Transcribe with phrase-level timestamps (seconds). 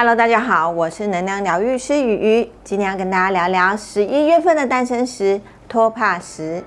[0.00, 6.62] Hello，大家好，我是能量疗愈师雨雨，今天要跟大家聊聊十一月份的诞生石托帕石。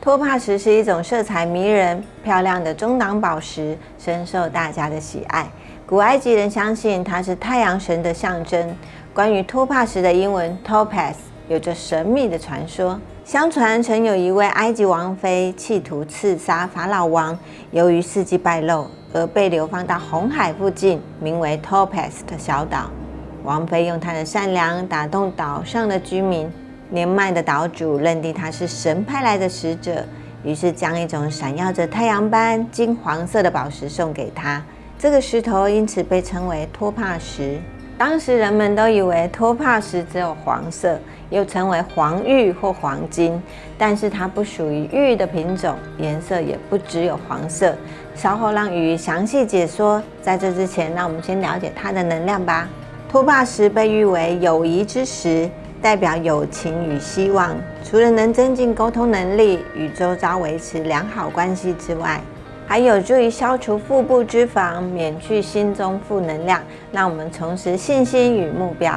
[0.00, 5.44] 托帕石是一种色彩迷人、漂亮的中档宝石，深受大家的喜爱。
[5.84, 8.74] 古埃及人相信它是太阳神的象征。
[9.12, 11.14] 关于托帕石的英文 topaz
[11.48, 12.98] 有着神秘的传说。
[13.24, 17.36] 相传曾有一位埃及王妃企图刺杀法老王，
[17.72, 22.88] 由于事迹败露而被流放到红海附近名为 topaz 的小岛。
[23.42, 26.50] 王妃用她的善良打动岛上的居民，
[26.90, 30.04] 年迈的岛主认定他是神派来的使者，
[30.42, 34.62] 于是将一种闪耀着太阳般金黄色的宝石送给他。
[34.98, 37.58] 这个石头因此被称为托帕石。
[37.98, 40.98] 当时人们都以为托帕石只有黄色，
[41.30, 43.42] 又称为黄玉或黄金，
[43.76, 47.74] 但是它不属于玉的品种，颜色也不只有黄色。
[48.14, 50.02] 稍后让鱼详细解说。
[50.22, 52.68] 在这之前，让我们先了解它的能量吧。
[53.08, 57.56] 托帕石被誉为友谊之石，代表友情与希望。
[57.84, 62.20] 除了能增进沟通能力与周遭维持良好关系之外，
[62.66, 66.60] 还有助于消除腹部脂肪，免去心中负能量，
[66.92, 68.92] 让我们重拾信心与目标。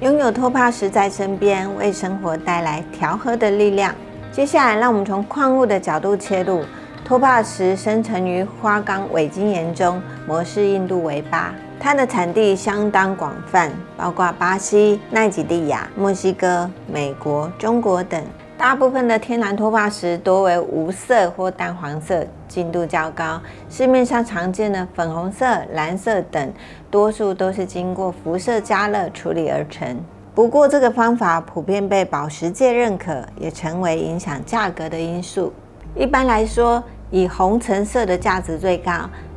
[0.00, 3.94] 拥有托帕石在身边，为生活带来调和的力量。
[4.32, 6.62] 接下来，让我们从矿物的角度切入。
[7.04, 11.52] 托帕石生成于花岗伪晶岩中，模式硬度为八。
[11.82, 18.22] 它的产地相当广泛，包括巴西、奈及利亚、墨西哥、美国、中国等。
[18.58, 23.40] 大部分的天然托帕石多为无色或淡黄色，净度较高。
[23.70, 26.52] 市面上常见的粉红色、蓝色等，
[26.90, 29.98] 多数都是经过辐射加热处理而成。
[30.34, 35.50] 不过，这个方法普遍被宝石界认可，也成为影响价格的因素。
[35.96, 38.92] 一般来说，以红橙色的价值最高，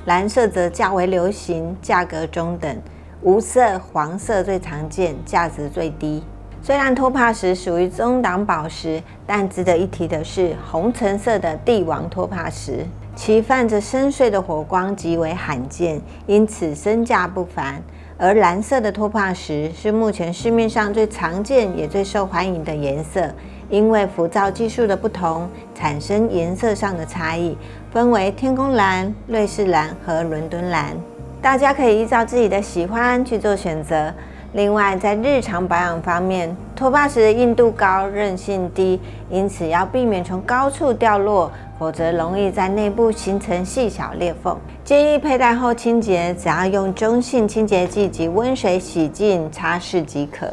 [0.06, 2.78] 蓝色则较为流行，价格中等。
[3.22, 6.22] 无色、黄色最常见，价值最低。
[6.62, 17.82] 虽然托帕石属于中档宝石，但值得一提的是，红橙色的帝王托帕石，其泛着深邃的火光极为罕见，因此身价不凡。
[18.18, 23.30] 而蓝色的托帕石是目前市面上最常见也最受欢迎的颜色，
[23.74, 27.58] 因为浮躁技术的不同，产生颜色上的差异，
[27.92, 30.96] 分为天空蓝、瑞士蓝和伦敦蓝。
[31.42, 34.14] 大家可以依照自己的喜欢去做选择。
[34.52, 44.56] 另外，在日常保养方面，托帕石的硬度高、韧性低，因此要避免从高处掉落，否则容易在内部形成细小裂缝。
[44.86, 50.46] 建议佩戴后清洁，只要用中性清洁剂及温水洗净擦拭即可。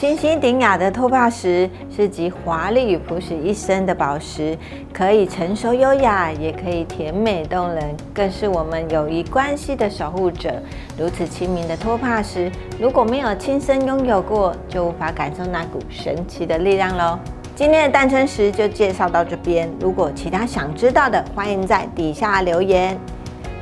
[0.00, 4.56] 清新典雅的托帕石是集华丽与朴实一身的宝石，
[4.94, 10.54] 可以成熟优雅，也可以甜美动人，更是我们友谊关系的守护者。
[10.96, 17.18] 如此亲民的托帕石，如果没有亲身拥有过，就无法感受那股神奇的力量喽。
[17.54, 22.98] 今天的诞生石就介绍到这边，如果其他想知道的，欢迎在底下留言。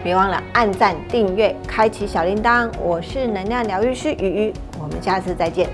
[0.04, 2.70] 别忘了按赞、订阅、开启小铃铛。
[2.80, 5.68] 我是能量疗愈师雨雨，我们下次再见。